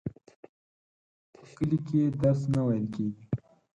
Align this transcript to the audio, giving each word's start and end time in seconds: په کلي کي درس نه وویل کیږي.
په 1.33 1.41
کلي 1.57 1.77
کي 1.87 1.99
درس 2.21 2.41
نه 2.53 2.59
وویل 2.63 2.85
کیږي. 2.93 3.23